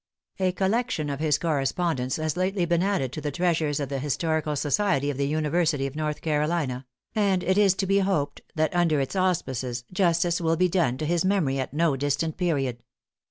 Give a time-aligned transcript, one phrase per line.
[0.39, 4.55] A collection of his correspondence has lately been added to the treasures of the Historical
[4.55, 8.99] Society of the University of North Carolina; and it is to be hoped that under
[8.99, 12.79] its auspices, justice will be done to his memory at no distant period.